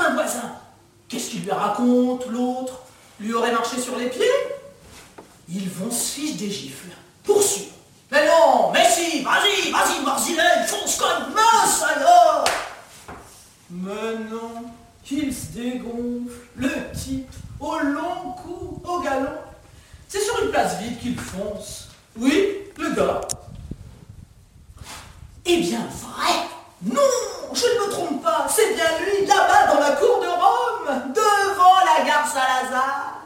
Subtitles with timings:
[0.00, 0.52] un voisin.
[1.08, 2.80] Qu'est-ce qu'il lui raconte, l'autre?
[3.20, 4.24] Lui aurait marché sur les pieds?
[5.48, 6.88] Ils vont se fiche des gifles,
[7.22, 7.66] pour sûr.
[8.10, 12.44] Mais non, mais si, vas-y, vas-y, Barzilène, fonce comme mince alors
[13.70, 14.64] Mais non,
[15.04, 19.28] se dégonfle, le type, au long cou, au galon.
[20.08, 21.88] C'est sur une place vide qu'il fonce.
[22.16, 23.20] Oui, le gars,
[25.44, 26.32] eh bien, vrai
[26.82, 27.00] Non
[27.54, 31.78] Je ne me trompe pas, c'est bien lui, là-bas dans la cour de Rome, devant
[31.84, 33.22] la gare Saint-Lazare,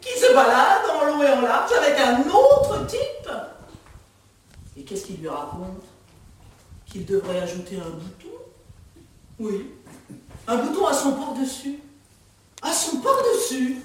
[0.00, 3.30] qui se balade en long et en large avec un autre type.
[4.76, 5.82] Et qu'est-ce qu'il lui raconte?
[6.86, 8.38] Qu'il devrait ajouter un bouton?
[9.40, 9.74] Oui,
[10.46, 11.80] un bouton à son port-dessus.
[12.62, 13.78] À son port-dessus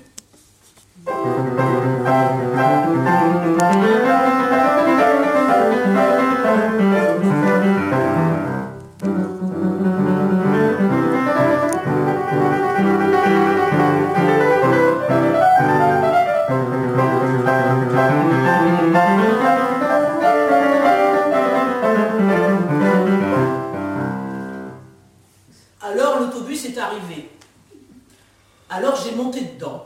[29.19, 29.85] monté dedans.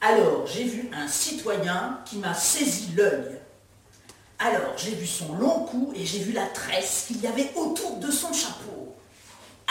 [0.00, 3.38] Alors j'ai vu un citoyen qui m'a saisi l'œil.
[4.38, 7.96] Alors j'ai vu son long cou et j'ai vu la tresse qu'il y avait autour
[7.96, 8.94] de son chapeau.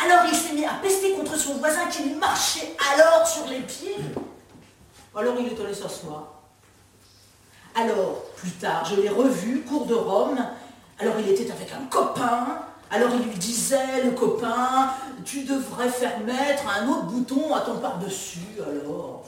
[0.04, 3.96] Alors il s'est mis à pester contre son voisin qui marchait alors sur les pieds.
[5.16, 6.36] Alors il est allé s'asseoir.
[7.76, 10.40] Alors, plus tard, je l'ai revu, cours de Rome.
[10.98, 12.64] Alors il était avec un copain.
[12.92, 14.90] Alors il lui disait, le copain,
[15.24, 19.24] tu devrais faire mettre un autre bouton à ton par-dessus, alors.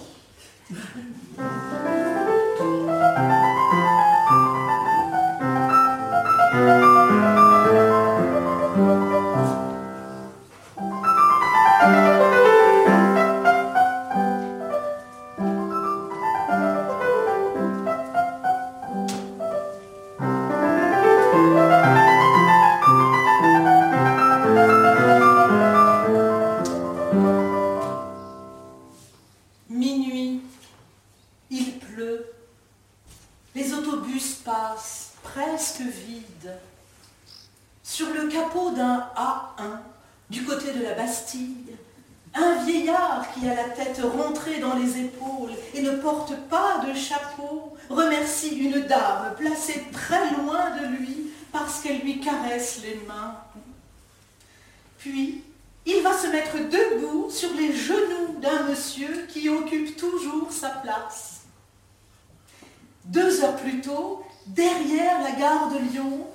[63.49, 66.27] Plus tôt, derrière la gare de Lyon,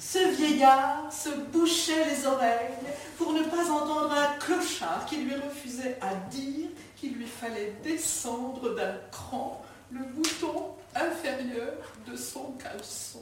[0.00, 2.74] ce vieillard se bouchait les oreilles
[3.18, 8.74] pour ne pas entendre un clochard qui lui refusait à dire qu'il lui fallait descendre
[8.74, 11.74] d'un cran le bouton inférieur
[12.10, 13.20] de son caleçon.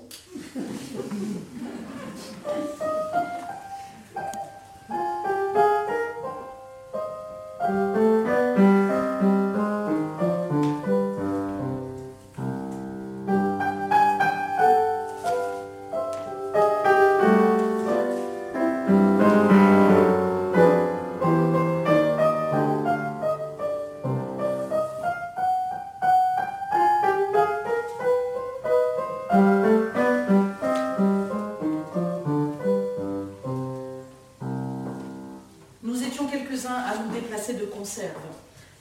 [37.22, 38.10] Déplacer de conserve.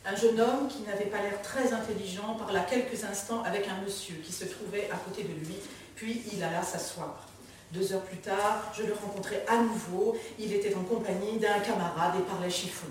[0.05, 4.15] Un jeune homme qui n'avait pas l'air très intelligent parla quelques instants avec un monsieur
[4.15, 5.55] qui se trouvait à côté de lui,
[5.95, 7.27] puis il alla s'asseoir.
[7.71, 10.17] Deux heures plus tard, je le rencontrai à nouveau.
[10.39, 12.88] Il était en compagnie d'un camarade et parlait chiffon.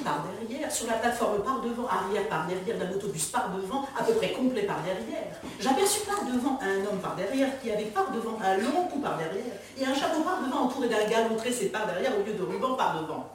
[0.00, 4.04] Par derrière, sur la plateforme par devant, arrière par derrière d'un autobus par devant, à
[4.04, 8.10] peu près complet par derrière, j'aperçus par devant un homme par derrière qui avait par
[8.10, 11.66] devant un long cou par derrière et un chapeau par devant entouré d'un galon tressé
[11.66, 13.26] par derrière au lieu de ruban par devant.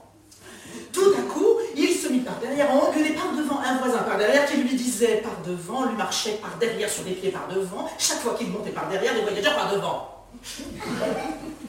[0.91, 4.17] Tout à coup, il se mit par derrière, a engueulé par devant un voisin par
[4.17, 7.89] derrière qui lui disait par devant, lui marchait par derrière sur les pieds par devant,
[7.97, 10.09] chaque fois qu'il montait par derrière, les voyageurs par devant.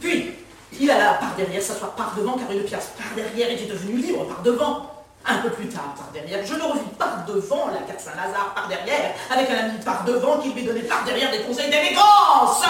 [0.01, 0.33] Puis,
[0.79, 4.25] il alla par derrière s'asseoir par devant car une pièce par derrière était devenue libre
[4.27, 4.91] par devant.
[5.29, 8.69] Un peu plus tard, par derrière, je le revis par devant, la carte Saint-Lazare par
[8.69, 12.63] derrière, avec un ami par devant qui lui donnait par derrière des conseils d'élégance.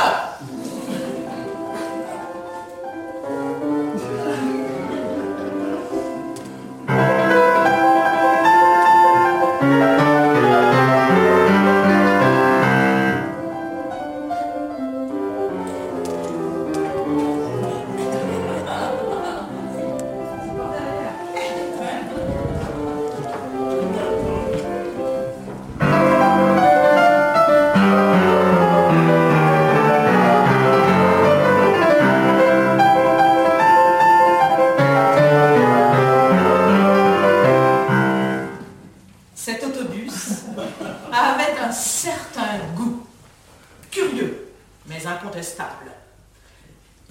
[45.06, 45.92] Incontestable.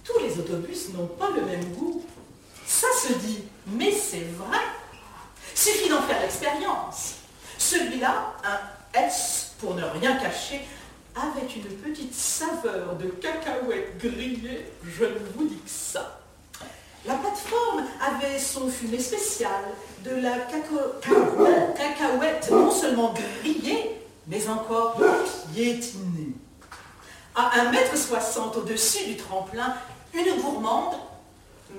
[0.03, 2.03] Tous les autobus n'ont pas le même goût.
[2.67, 4.59] Ça se dit, mais c'est vrai.
[5.53, 7.15] Suffit d'en faire l'expérience.
[7.57, 10.61] Celui-là, un S pour ne rien cacher,
[11.15, 16.19] avait une petite saveur de cacahuètes grillées, je ne vous dis que ça.
[17.05, 19.65] La plateforme avait son fumée spéciale,
[20.03, 20.39] de la
[21.77, 24.99] cacahuète non seulement grillée, mais encore
[25.53, 26.33] piétinée
[28.55, 29.75] au-dessus du tremplin,
[30.13, 30.95] une gourmande,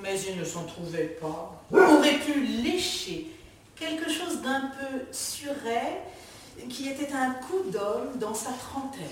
[0.02, 3.26] mais il ne s'en trouvait pas, aurait pu lécher
[3.74, 6.02] quelque chose d'un peu suret
[6.68, 9.02] qui était un coup d'homme dans sa trentaine.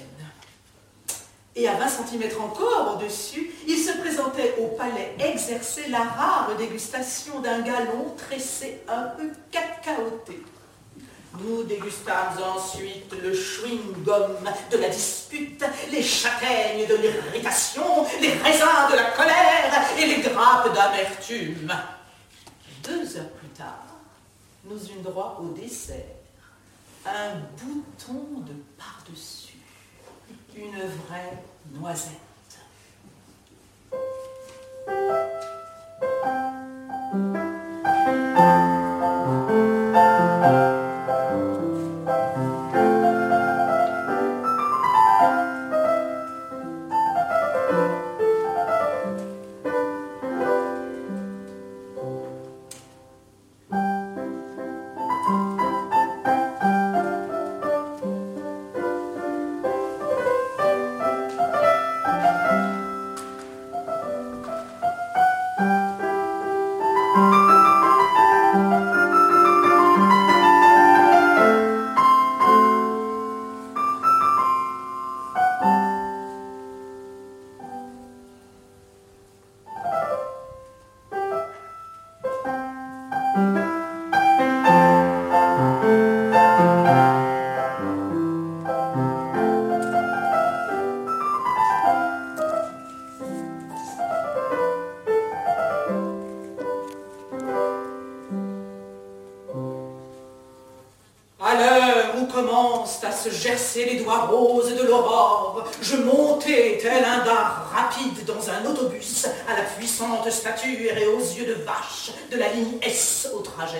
[1.56, 7.40] Et à 20 cm encore au-dessus, il se présentait au palais exercer la rare dégustation
[7.40, 10.42] d'un galon tressé un peu cacaoté.
[11.40, 14.36] Nous dégustâmes ensuite le chewing-gum
[14.70, 20.72] de la dispute, les châtaignes de l'irritation, les raisins de la colère et les grappes
[20.72, 21.72] d'amertume.
[22.82, 23.84] Deux heures plus tard,
[24.64, 25.96] nous eûmes droit au dessert,
[27.04, 29.58] un bouton de par-dessus,
[30.54, 31.42] une vraie
[31.72, 32.20] noisette.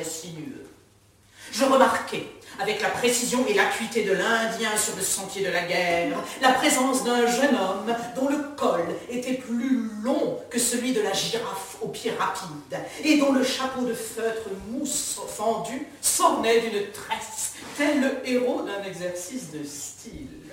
[0.04, 0.66] Sinueux.
[1.52, 2.26] Je remarquais,
[2.60, 7.04] avec la précision et l'acuité de l'Indien sur le sentier de la guerre, la présence
[7.04, 11.88] d'un jeune homme dont le col était plus long que celui de la girafe aux
[11.88, 18.28] pieds rapides et dont le chapeau de feutre mousse fendu s'ornait d'une tresse tel le
[18.28, 20.43] héros d'un exercice de style.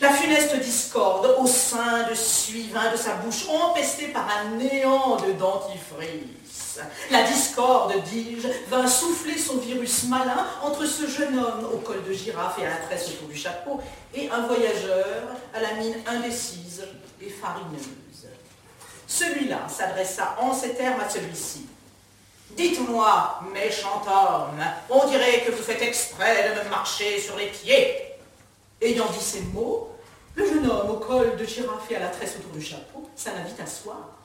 [0.00, 5.32] La funeste discorde au sein de suivant de sa bouche, empestée par un néant de
[5.32, 6.80] dentifrice.
[7.10, 12.12] La discorde, dis-je, vint souffler son virus malin entre ce jeune homme au col de
[12.14, 13.80] girafe et à la tresse autour du chapeau
[14.14, 16.82] et un voyageur à la mine indécise
[17.20, 18.28] et farineuse.
[19.06, 21.66] Celui-là s'adressa en ces termes à celui-ci.
[22.52, 28.09] Dites-moi, méchant homme, on dirait que vous faites exprès de me marcher sur les pieds.
[28.82, 29.90] Ayant dit ces mots,
[30.34, 33.30] le jeune homme au col de girafe et à la tresse autour du chapeau s'en
[33.32, 34.16] invite à s'asseoir.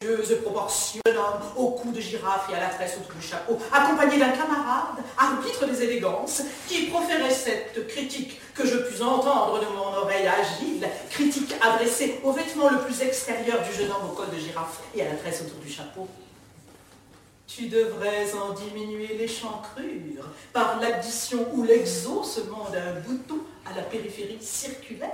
[0.00, 3.58] Jeune proportion, jeune homme au cou de girafe et à la tresse autour du chapeau,
[3.72, 9.66] accompagné d'un camarade, arbitre des élégances, qui proférait cette critique que je pus entendre de
[9.66, 14.30] mon oreille agile, critique adressée au vêtement le plus extérieur du jeune homme au col
[14.30, 16.06] de girafe et à la tresse autour du chapeau.
[17.48, 23.38] Tu devrais en diminuer l'échancrure par l'addition ou l'exaucement d'un bouton
[23.70, 25.10] à la périphérie circulaire.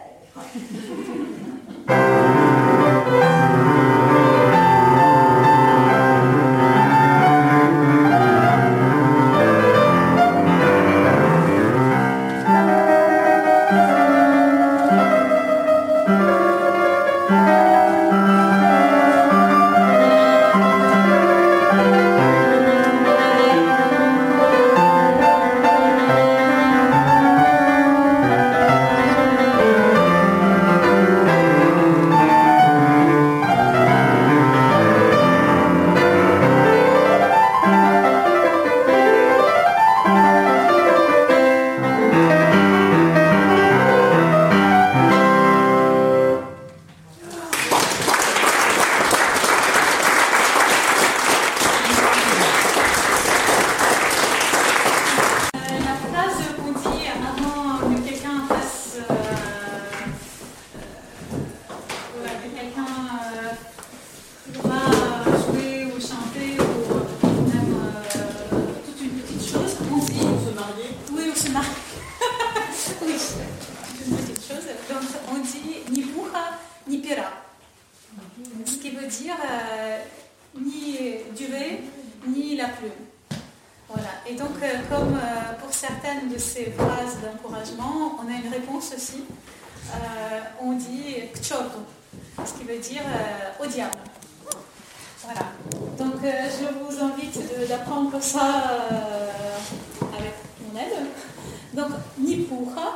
[102.56, 102.86] пуха,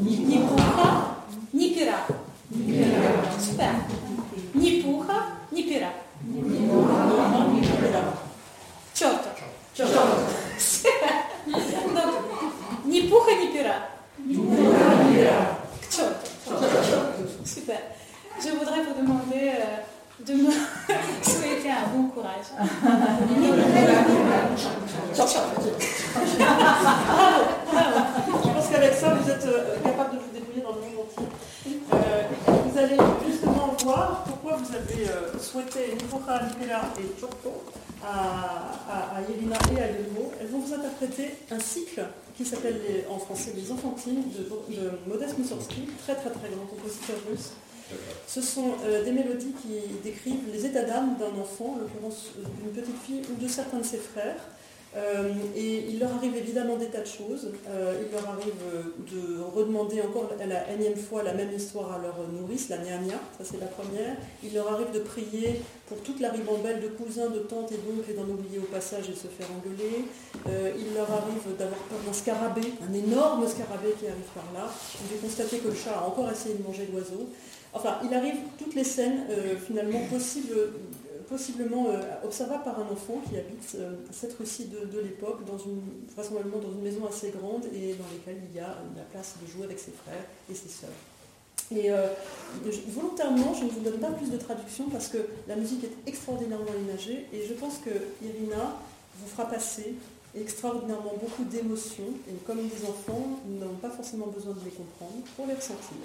[0.00, 0.61] ни пуха.
[48.26, 52.44] Ce sont euh, des mélodies qui décrivent les états d'âme d'un enfant, en l'occurrence euh,
[52.60, 54.48] d'une petite fille ou de certains de ses frères.
[54.94, 57.50] Euh, et il leur arrive évidemment des tas de choses.
[57.66, 58.52] il leur arrive
[59.10, 63.14] de redemander encore à la énième fois la même histoire à leur nourrice, la Nyamia,
[63.38, 64.16] ça c'est la première.
[64.44, 68.10] Il leur arrive de prier pour toute la ribambelle de cousins, de tantes et d'oncles
[68.10, 70.08] et d'en oublier au passage et de se faire engueuler.
[70.46, 74.70] il leur arrive d'avoir peur d'un scarabée, un énorme scarabée qui arrive par là.
[75.10, 77.28] J'ai constaté que le chat a encore essayé de manger l'oiseau.
[77.74, 80.00] Enfin, il arrive toutes les scènes euh, finalement
[81.28, 85.80] possiblement euh, observables par un enfant qui habite euh, cette Russie de, l'époque, dans une,
[86.14, 89.50] vraisemblablement dans une maison assez grande et dans laquelle il y a la place de
[89.50, 90.90] jouer avec ses frères et ses sœurs.
[91.74, 91.90] Et
[92.88, 96.74] volontairement, je ne vous donne pas plus de traduction parce que la musique est extraordinairement
[96.86, 97.90] imagée et je pense que
[98.22, 98.76] Irina
[99.18, 99.94] vous fera passer
[100.34, 105.22] extraordinairement beaucoup d'émotions et comme des enfants, nous n'avons pas forcément besoin de les comprendre
[105.36, 105.96] pour les ressentir.